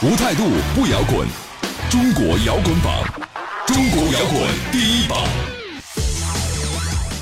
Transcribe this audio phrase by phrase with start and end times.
[0.00, 0.44] 无态度
[0.76, 1.26] 不摇滚，
[1.90, 3.04] 中国摇滚榜，
[3.66, 5.18] 中国摇滚第一榜。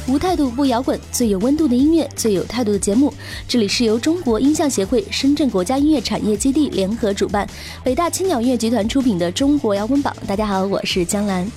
[0.06, 3.10] 无态度不摇滚，最有温度的音乐，最有态度的节目。
[3.48, 7.48] 这里是由中国音像协会、深圳国家音乐产业基地联合主办，
[7.82, 10.14] 北大青鸟音乐集团出品的中国摇滚榜。
[10.26, 11.50] 大家好，我是江兰。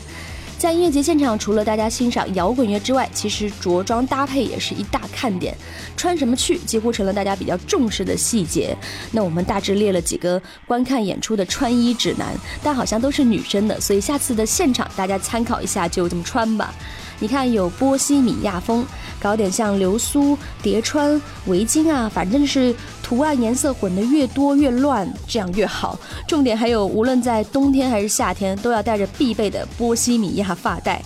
[0.59, 5.55] 在音乐节现场，除了大家欣赏摇滚乐之外，其实着装搭配也是一大看点。
[5.95, 8.75] 穿什么去，几乎成了大家比较重视的细节。
[9.13, 16.75] 那我们大致列了几个观看演出的穿衣指南，但好像都是女生的，所以下次的现场大家参考一下，就这么穿吧。
[17.19, 18.85] 你看，有波西米亚风，
[19.19, 25.99] 搞点像流苏、叠穿、围巾啊，反正是图案颜色混得越多越乱，这样越好。
[26.27, 31.01] 重点还有，无论在冬天还是夏天，都要带着必备的波西米亚发带。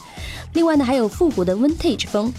[0.54, 2.32] 另外呢，还有复古的 vintage 风，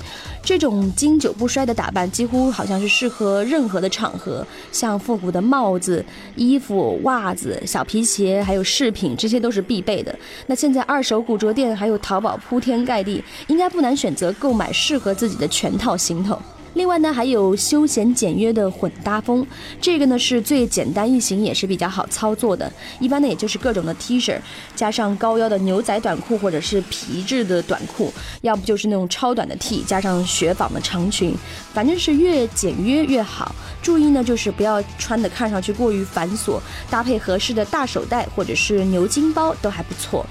[0.43, 6.05] 这种经久不衰的打扮，几乎好像是适合任何的场合，像复古的帽子、
[6.37, 10.17] 衣服、袜子、小皮鞋，还有饰品，这些都是必备的。
[10.47, 16.39] 那现在二手古着店还有淘宝铺天盖地，应该不难选择购买适合自己的全套行头。
[16.75, 19.47] 另外呢，还有休闲简约的混搭风，
[19.81, 22.71] 这个呢是最简单易行，也是比较好操作的。
[23.01, 24.39] 一般呢，也就是各种的 T 恤，
[24.75, 31.35] 加上高腰的牛仔短裤或者是皮质的短裤，要不就是那种超短的 T，加上雪纺的长裙，
[31.73, 33.55] 反正是越简约越好。
[33.81, 36.59] 注意呢，就是不要穿的看上去过于繁琐，
[36.91, 40.27] 搭配合适的大手袋或者是牛津包都还不错。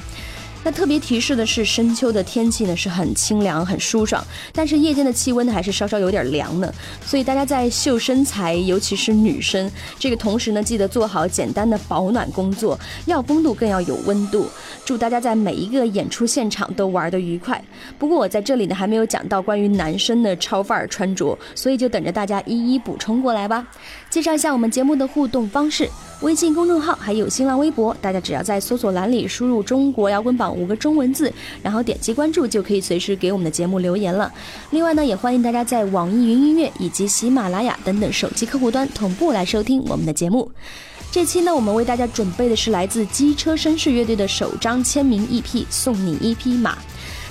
[0.64, 6.74] 那特别提示的是，深秋的天气呢是很清凉、很舒爽，但是夜间的气温呢还是稍稍有点凉呢。
[7.06, 14.48] 所以大家在秀身材，尤其是女生，这个同时呢，记得做好简单的保暖工作，要风度更要有温度。
[14.86, 17.64] 祝大家在每一个演出现场都玩得愉快。
[17.98, 23.68] 不过我在这里呢还没有讲到关于男生的超范儿穿着，所以就等着大家一一补充过来吧。
[24.10, 25.90] 介绍一下我们节目的互动方式。
[26.22, 34.32] 微信公众号还有新浪微博，大家只要在搜索栏里输入“中国摇滚榜”五个中文字，然后点击关注，就可以随时给我们的节目留言了。
[34.70, 40.50] 另外呢，也欢迎大家在网易云音乐以及喜马拉雅等等手机客户端同步来收听我们的节目。
[41.14, 46.72] 这期呢，我们为大家准备的是来自机车绅士乐队的首张签名 EP《送你一匹马》。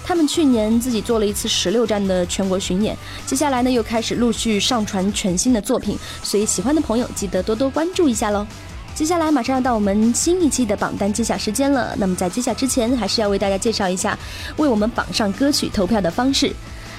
[0.05, 8.47] 他们去年自己做了一次十六站的全国巡演，接下来呢又开始陆续上传全新的作品，所以喜欢的朋友记得多多关注一下喽。
[8.95, 11.93] 接下来马上要到我们新一期的榜单揭晓时间了。
[11.99, 14.17] 那么在揭晓之前，还是要为大家介绍一下
[14.59, 16.55] 为我们榜上歌曲投票的方式。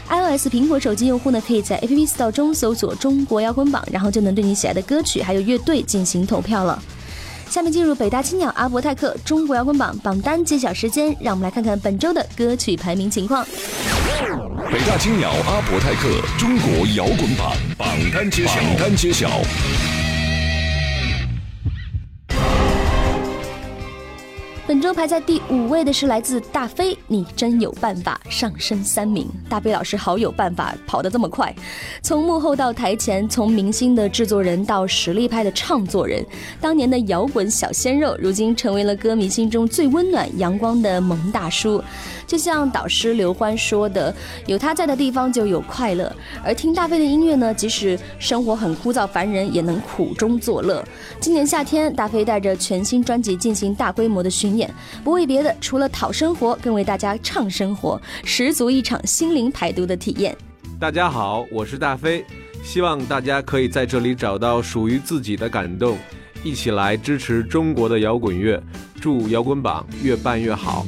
[0.09, 6.81] iOS 苹果手机用户呢，可以在 App Store 中搜索“中国摇滚榜”，然后就能对你喜爱的歌曲还有乐队进行投票了。
[7.49, 13.45] 下面进入北大青鸟阿伯泰克中国摇滚榜榜单揭晓时间，让我们来看看本周的歌曲排名情况。
[14.71, 19.29] 北大青鸟阿伯泰克中国摇滚榜榜单揭晓，榜单揭晓。
[24.73, 29.29] 本周排在第五位的是来自大飞，你真有办法上升三名。
[29.47, 31.53] 大飞老师好有办法，跑得这么快，
[32.01, 36.25] 从幕后到台前，从明星的制作人到实力派的唱作人，
[36.59, 41.79] 当年的摇滚小鲜肉，如今成为了歌迷心中最温暖阳光的萌大叔。
[42.33, 44.11] 就像导师刘欢说的
[44.47, 46.11] ：“有他在的地方就有快乐。”
[46.43, 50.83] 而听大飞的音乐呢，即使生活很枯燥烦人，也能苦中作乐。
[51.19, 54.67] 今年夏天，大飞带着全新专辑进行大规模的巡演，
[55.03, 60.35] 不为别的，除了讨生活，更为大家唱生活，十足一场心灵排毒的体验。
[60.79, 62.25] 大家好，我是大飞，
[62.63, 65.99] 希望大家可以在这里找到属于自己的感动，
[66.43, 68.59] 一起来支持中国的摇滚乐，
[68.99, 70.83] 祝摇滚榜越办越好。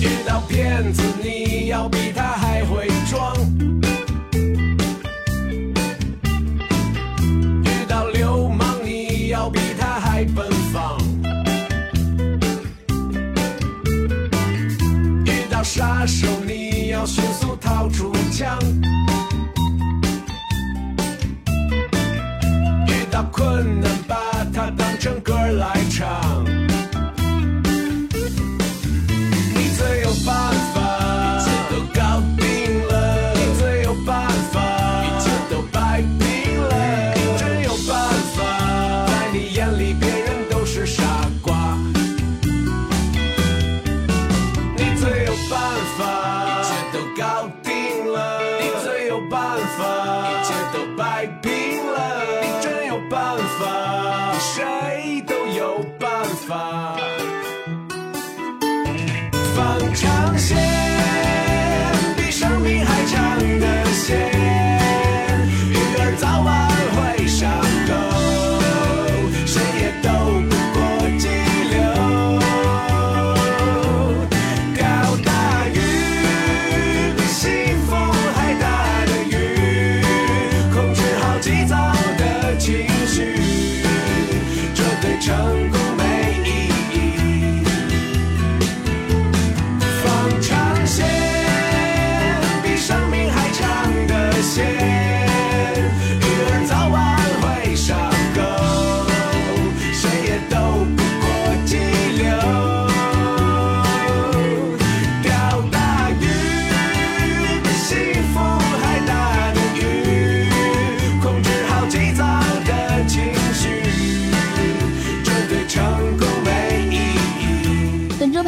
[0.00, 3.34] 遇到骗子，你要比他还会装；
[7.64, 10.98] 遇到流氓，你要比他还奔放；
[15.24, 18.56] 遇到杀手，你要迅速掏出枪；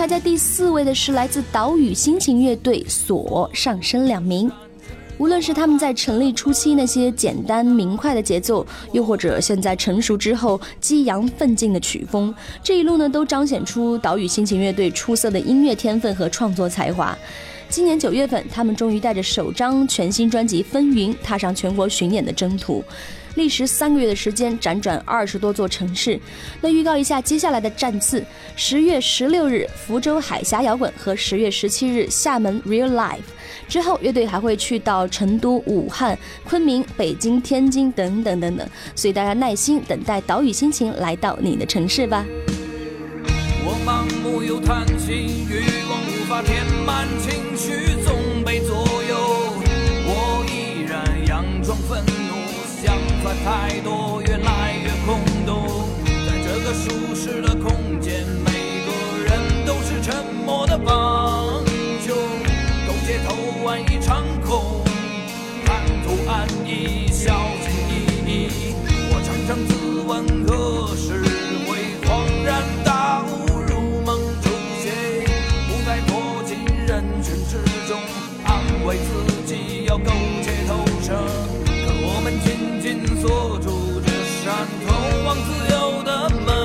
[0.00, 4.50] 排在第四位的是来自岛屿心情乐队所上升两名。
[5.18, 17.14] 无论是他们在成立初期那些简单明快的节奏，又或者现在成熟之后激扬奋进的曲风，这一路呢都彰显出岛屿心情乐队出色的音乐天分和创作才华。
[17.68, 22.82] 今年九月份，他们终于带着首张全新专辑《风云》踏上全国巡演的征途。
[23.34, 26.18] 历时三个月的时间，辗转二十多座城市。
[26.60, 28.24] 那预告一下接下来的站次：
[28.56, 33.18] 十月十六日福州海峡摇滚和十月十七日厦门 Real Life。
[33.68, 38.68] 之后，乐队还会去到成都、武汉、昆明、北京、天津等等等等。
[38.96, 42.24] 所以大家耐心等待岛屿心情来到你的城市吧。
[43.62, 47.89] 我盲目又贪心，欲望无法填满情绪，
[53.44, 55.88] 太多，越来越空洞。
[56.26, 58.50] 在这个舒适的空间，每
[58.84, 58.90] 个
[59.24, 61.64] 人都是沉默的帮
[62.04, 62.16] 凶，
[62.86, 64.84] 勾结偷玩一场空，
[65.64, 67.92] 贪图安逸，小心翼
[68.26, 68.74] 翼。
[69.12, 69.72] 我常常自
[70.06, 70.10] 问
[70.46, 71.22] 何时
[71.66, 72.08] 会恍
[72.44, 74.50] 然大悟，如梦初
[74.82, 74.92] 醒，
[75.66, 77.56] 不再躲进人群之
[77.88, 77.98] 中，
[78.44, 79.08] 安慰自
[79.46, 80.12] 己要苟
[80.42, 81.16] 且偷生。
[81.64, 82.38] 可我们
[82.80, 84.10] 紧锁住这
[84.42, 86.59] 扇通往自由的门。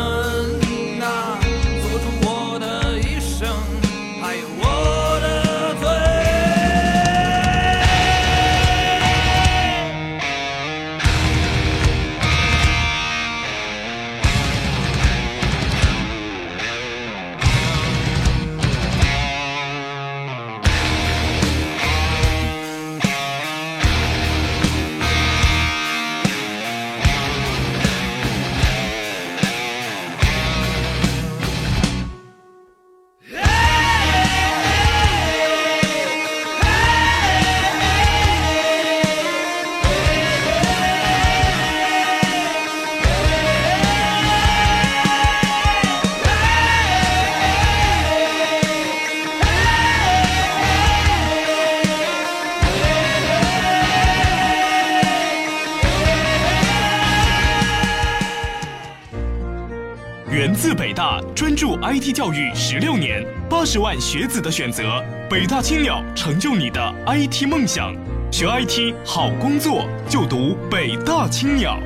[60.66, 65.00] 自北大，专注 IT 教育十六年，八十万学子的选择。
[65.30, 67.94] 北大青鸟，成就你的 IT 梦想。
[68.32, 71.80] 学 IT 好工作，就读北大青鸟。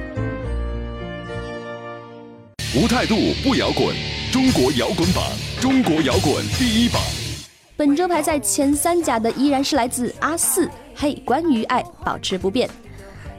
[2.73, 3.93] 无态度不摇滚，
[4.31, 5.25] 中国摇滚榜，
[5.59, 7.01] 中国摇滚第一榜。
[7.75, 12.69] 本周排在前三甲的依然是来自阿四，嘿，关于爱保持不变。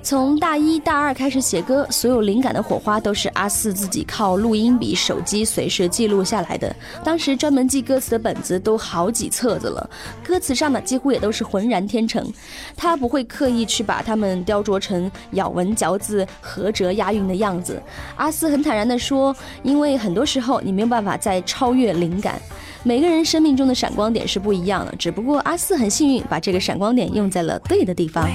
[0.02, 6.74] 从大一大二开始写歌，所有灵感的火花都是阿四自己靠录音笔、手机随时记录下来的。
[7.04, 9.88] 当时专门记歌词的本子都好几册子了，
[10.24, 12.26] 歌词上呢几乎也都是浑然天成。
[12.74, 17.80] 他不会刻意去把它们雕琢成咬文嚼字、合辙押韵的样子。
[18.16, 22.40] 阿四很坦然地说：“因为很多时候你没有办法再超越灵感。”
[22.82, 28.26] 每个人生命中的闪光点是不一样的，只不过阿四很幸运，把这个闪光点用在了对的地方。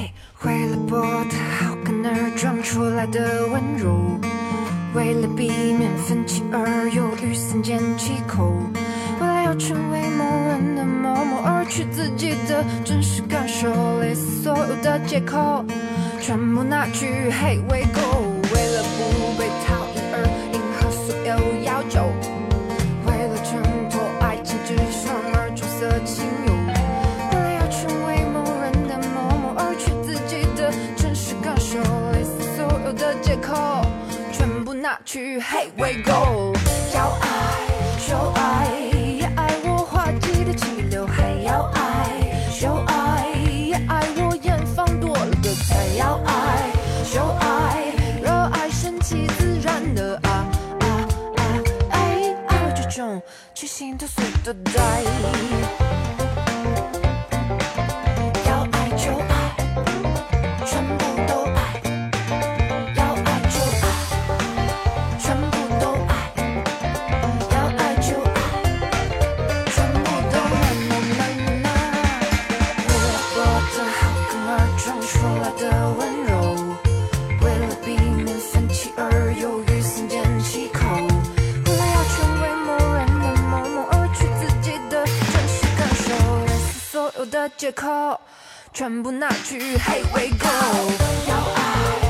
[0.43, 3.97] 为了博得好感而装出来的温柔，
[4.93, 8.53] 为了避免分歧而犹豫三缄其口，
[9.19, 13.67] 为了要成为某人的某某而去自己的真实感受，
[13.99, 15.65] 类似所有的借口
[16.21, 18.24] 全部拿去黑喂狗，
[35.05, 36.57] 去，Hey we go，
[36.93, 37.27] 要爱
[38.07, 38.67] 就爱，
[39.19, 42.09] 也爱我滑稽的气流，还要爱
[42.59, 43.27] 就爱，
[43.67, 46.71] 也爱我远方多了个才要爱
[47.13, 47.93] 就爱，
[48.23, 51.07] 热爱顺其自然的啊啊
[51.91, 53.21] 爱，爱这种
[53.53, 56.14] 清新脱俗的呆。
[87.57, 88.19] 借口
[88.73, 90.47] 全部拿去嘿喂狗。
[91.27, 92.04] 要爱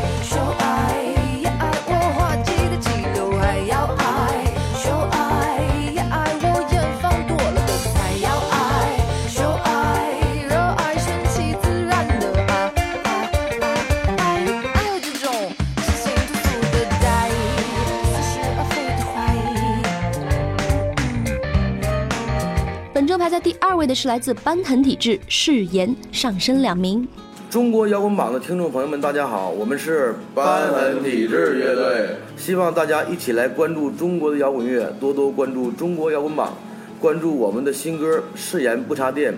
[23.76, 27.06] 二位的是来自班腾体质誓言，上升两名。
[27.50, 36.54] 中国摇滚榜的听众朋友们，大家好，我们是班痕体质乐队，希望大家一起来关注中国的摇滚乐，多多关注中国摇滚榜，
[37.02, 39.34] 关注我们的新歌《誓言不插电》。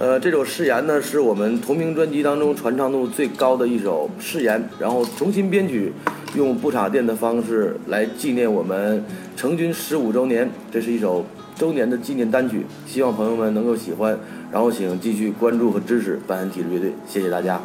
[0.00, 5.92] 呃，这首《誓言》呢是我们同名专辑当中传唱度最高的一首《誓言》，然后重新编曲，
[6.34, 9.04] 用不插电的方式来纪念我们
[9.36, 10.50] 成军十五周年。
[10.72, 11.24] 这是一首
[11.56, 14.16] 周年的纪念单曲，希望朋友们能够喜欢。
[14.52, 17.60] 然后请继续关注和支持瘢痕体质乐队，谢谢大家。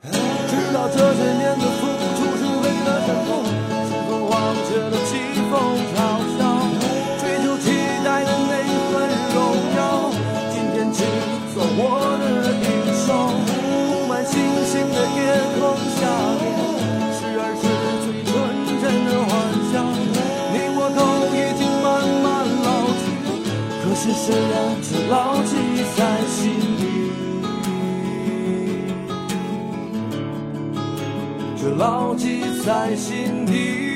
[0.00, 1.41] 知道这些
[32.64, 33.91] 在心底。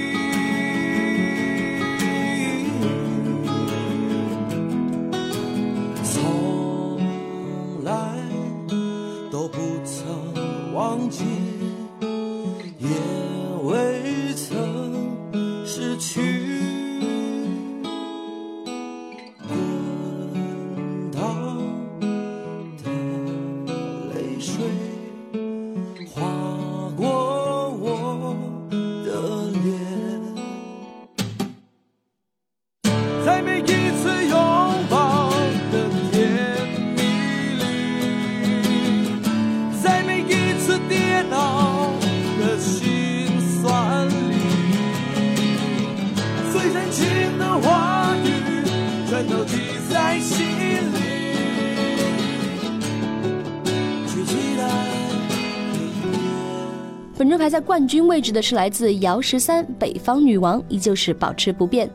[57.56, 61.90] 在冠军位置的是来自姚十三《北方女王》，依旧是保持不变。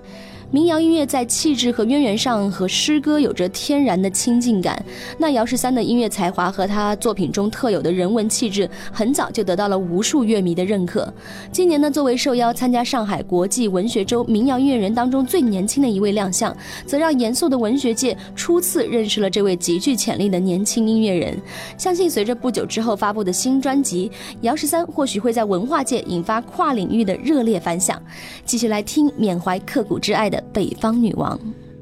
[0.52, 4.84] 民谣音乐在气质和渊源上和诗歌有着天然的亲近感。
[5.18, 11.12] 那姚十三的音乐才华和他作品中特有的人文气质，很早就得到了无数乐迷的认可。
[11.54, 16.54] 今年呢，作为受邀参加上海国际文学周民谣音乐人当中最年轻的一位亮相，
[16.86, 21.40] 则让严肃的文学界初次认识了这位极具潜力的年轻音乐人。
[21.78, 28.02] 相信随着不久之后发布的新专辑，姚十三或许会在文化界引发跨领域的热烈反响。
[28.46, 31.40] 继续来听缅怀刻骨之爱的北方女王。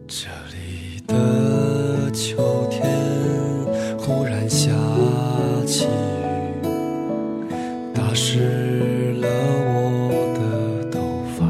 [0.07, 2.89] 这里的秋天
[3.97, 4.71] 忽然下
[5.65, 6.67] 起雨，
[7.93, 9.27] 打湿了
[9.67, 10.99] 我的头
[11.37, 11.45] 发。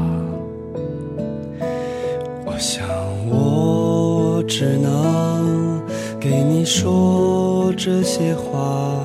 [2.44, 2.86] 我想
[3.28, 5.82] 我只能
[6.20, 8.99] 给你说这些话，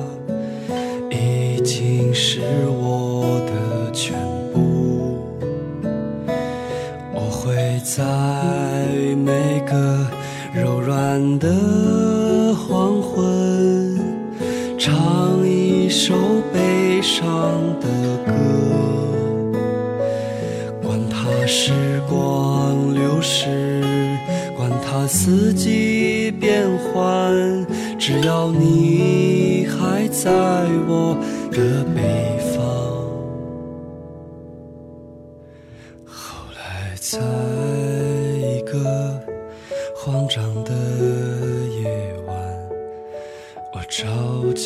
[10.56, 13.94] 柔软的黄昏，
[14.78, 16.14] 唱一首
[16.50, 17.22] 悲伤
[17.78, 17.86] 的
[18.24, 18.32] 歌。
[20.82, 23.82] 管它时光流逝，
[24.56, 27.66] 管它四季变换，
[27.98, 30.30] 只要你还在
[30.88, 31.18] 我
[31.52, 32.64] 的北方。
[36.06, 37.20] 后来在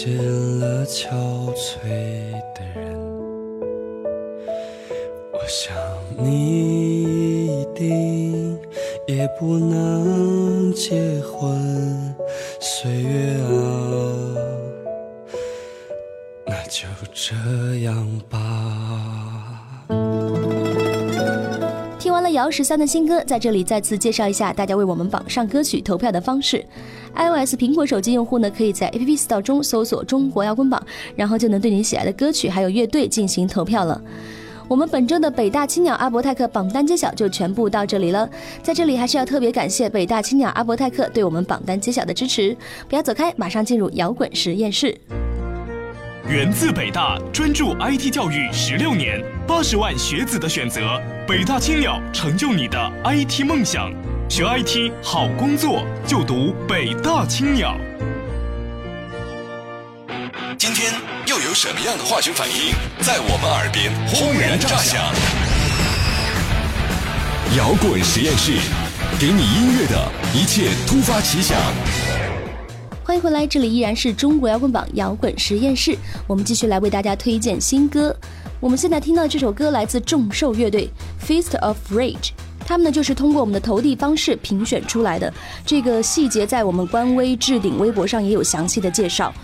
[0.03, 0.17] 见
[0.59, 1.11] 了憔
[1.55, 2.99] 悴的人。
[5.31, 5.77] 我想
[6.17, 8.59] 你一定
[9.07, 12.15] 也不能结婚，
[12.59, 13.53] 岁月啊，
[16.47, 17.35] 那就这
[17.81, 19.20] 样吧。
[22.31, 26.65] 了姚十三的新歌，在这里再次介绍一下大家为我们榜上歌曲投票的方式。
[27.17, 30.81] iOS 苹果手机用户呢，可以在 App Store 中搜索“中国摇滚榜”，
[31.17, 34.01] 然后就能对你喜爱的歌曲还有乐队进行投票了。
[34.69, 38.29] 我们本周的北大青鸟阿伯泰克榜单揭晓就全部到这里了。
[38.63, 42.57] 在这里还是要特别感谢北大青鸟阿伯泰克对我们榜单揭晓的支持。
[42.89, 44.97] 不要走开，马上进入摇滚实验室。
[46.31, 53.93] 源自北大，专注 IT 教育十六年，八十万学子的选择，北大青鸟成就你的 IT 梦想。
[54.29, 57.77] 学 IT 好工作就读北大青鸟。
[60.57, 60.93] 今天
[61.27, 65.03] 又有什么样的化学反应在我们耳边轰然炸响？
[67.57, 68.53] 摇滚实验室，
[69.19, 71.59] 给你音乐的一切突发奇想。
[73.11, 75.99] 欢迎回来，这里依然是中国摇滚榜摇滚实验室，
[76.29, 78.15] 我们继续来为大家推荐新歌。
[78.61, 80.89] 我们现在听到这首歌来自众兽乐队
[81.27, 82.15] 《Feast of Rage》，
[82.65, 85.35] 他们呢就是通过我们的投递方式评选出来的。
[85.67, 89.35] 这个细节在我们官微置顶微博上也有详细的介绍。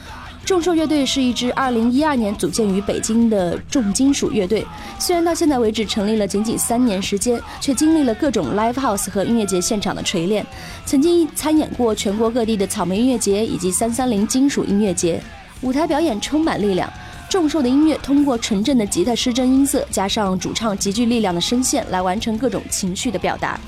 [0.47, 4.65] 众兽乐队是一支2012年组建于北京的重金属乐队，
[4.97, 10.47] 虽然到现在为止成立了仅仅三年时间，却经历了各种 live house 和音乐节现场的锤炼，
[10.85, 15.21] 曾经参演过全国各地的草莓音乐节以及三三零金属音乐节，
[15.63, 16.89] 舞台表演充满力量。
[17.29, 23.59] 众兽的音乐通过纯正的吉他失真音色，加上主唱极具力量的声线，来完成各种情绪的表达。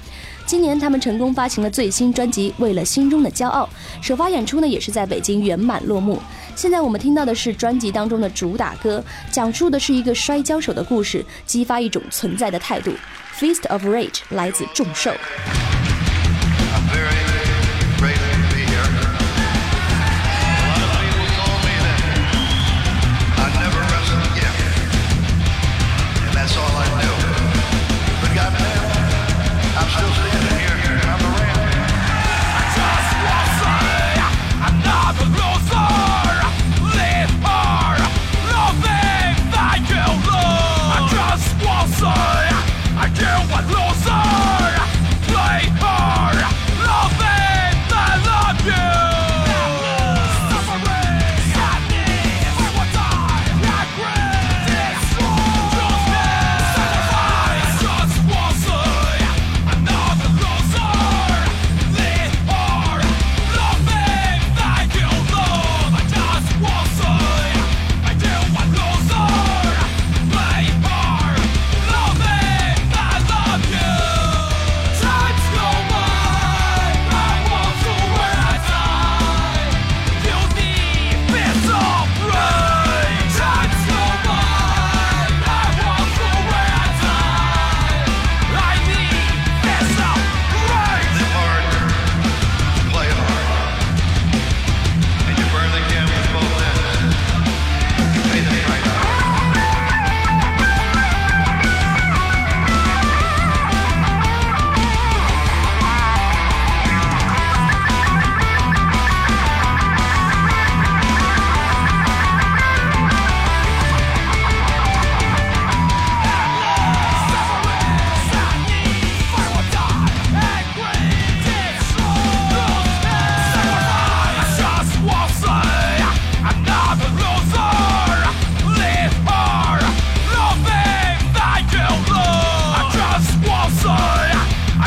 [0.46, 3.68] 今年他们成功发行了最新专辑《为了心中的骄傲》，
[4.06, 6.18] 首发演出呢也是在北京圆满落幕。
[6.58, 12.90] 现在我们听到的是专辑当中的主打歌，讲述的是一个摔跤手的故事，激发一种存在的态度。
[13.38, 15.12] 《Feast of Rage》来自众兽。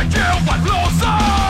[0.10, 1.41] 千万不走。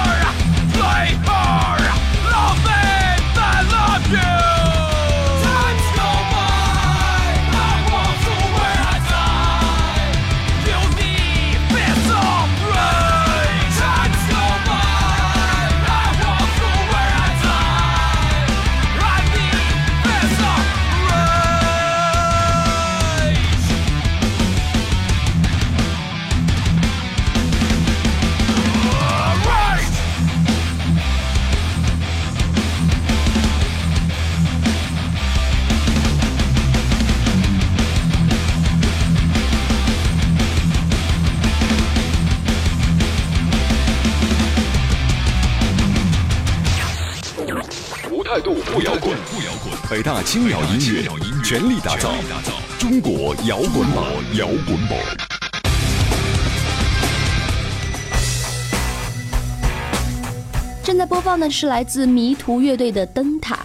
[48.40, 51.04] 度不摇滚不摇滚，北大青鸟音乐
[51.44, 52.14] 全力打造
[52.80, 54.98] 中国摇滚榜，摇滚榜。
[60.84, 63.56] 正在播放的是来自迷途乐队的《灯塔》。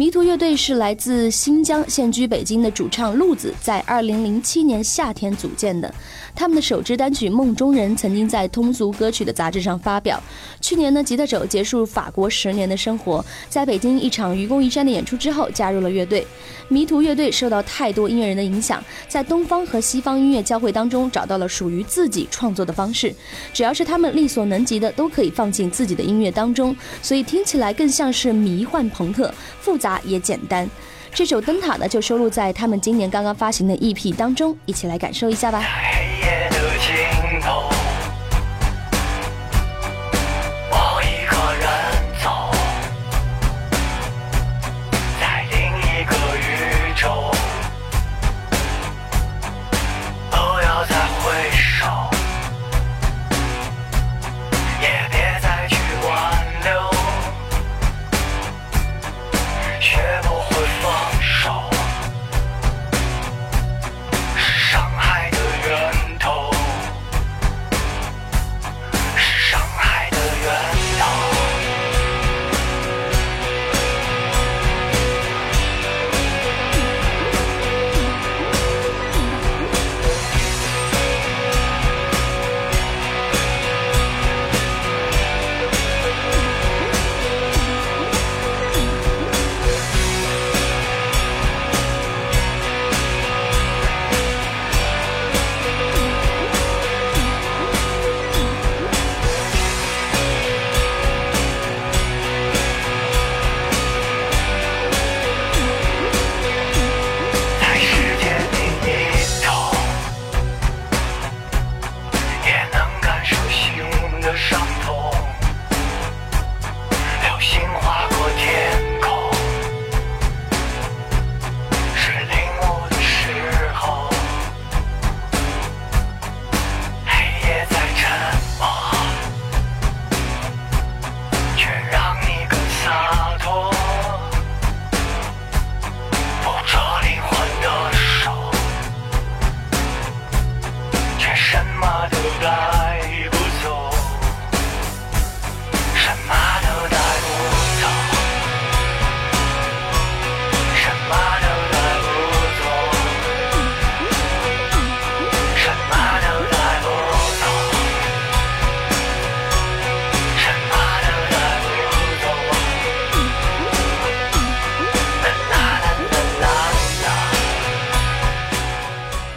[0.00, 5.94] 迷途乐队是来自新疆、现居北京的主唱鹿子，在2007年夏天组建的。
[6.34, 10.18] 他们的首支单曲《梦中人》曾经在通俗歌曲的杂志上发表。
[10.58, 16.26] 去年呢，吉他手结束法国十年的生活，在北京一场愚公移山的演出之后，加入了乐队。
[16.68, 23.14] 迷途乐队受到太多音乐人的影响，在东方和西方音乐交汇当中，找到了属于自己创作的方式。
[23.52, 30.68] 只要是他们力所能及的，都可以放进自己的音乐当中，所以听起来更像是迷幻朋克，复杂也简单。
[31.12, 35.64] 这首《灯塔》呢，就收录在他们今年刚刚发行的 EP 当中，一起来感受一下吧。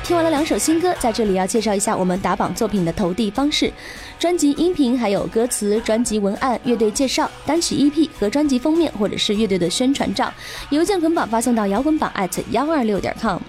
[0.04, 3.72] 听完了两首新歌在这里要介绍一下我们打榜作品的投递方式：
[4.20, 10.32] 专辑音频、还有歌词、专辑文案、乐队介绍、单曲 EP 和专辑封面，或者是乐队的宣传照，
[10.72, 12.12] 邮件捆绑发送到摇滚榜
[12.52, 13.40] 幺二六点 com。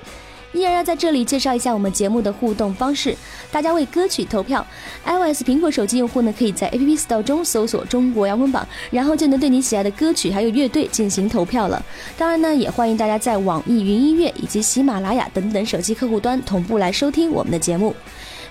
[0.55, 3.15] 依然要在这里介绍一下我们节目的互动方式，
[3.51, 4.65] 大家为歌曲投票。
[5.05, 11.85] iOS 苹果手机用户呢，可以在 App Store 中搜索“中国摇滚榜”，然后就能对你喜爱的歌曲还有乐队进行投票了。
[12.17, 17.93] 当然呢，也欢迎大家在网易云音乐以及喜马拉雅等等手机客户端同步来收听我们的节目。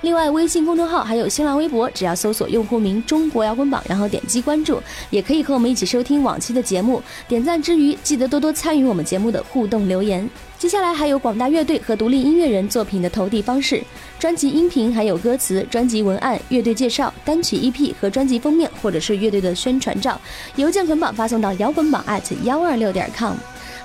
[0.01, 7.01] 另外，微信公众号还有新浪微博，只要搜索用户名“中国摇滚榜”，然后点击关注，也可以和我们一起收听往期的节目。
[7.29, 10.29] 点赞之余，记得多多参与我们节目的互动留言。
[10.63, 13.83] 接下来还有广大乐队和独立音乐人作品的投递方式：
[14.17, 20.17] 专辑音频、还有歌词、专辑文案、乐队介绍、单曲 EP 和专辑封面，或者是乐队的宣传照，
[20.55, 22.01] 邮件捆绑发送到摇滚榜
[22.43, 23.35] 幺二六点 com。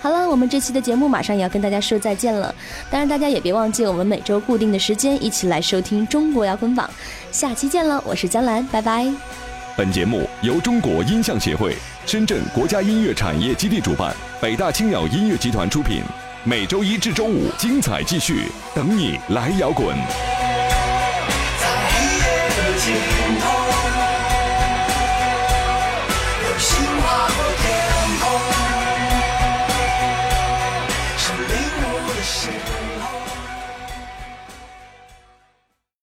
[0.01, 2.55] 好了，我们这期的节目马上也要跟大家说再见了。
[2.89, 6.89] 当然，大家也别忘记我们每周固定的时间一起来收听中国摇滚榜。
[7.33, 9.05] 下期见了，我是江兰，拜拜。
[9.77, 11.75] 本节目由中国音像协会、
[12.07, 16.03] 深圳国家音乐产业基地主办，北大青鸟音乐集团出品。
[16.49, 19.95] 每周一至周五，精彩继续，等你来摇滚。
[19.99, 22.95] 在黑夜的尽
[23.39, 23.58] 头。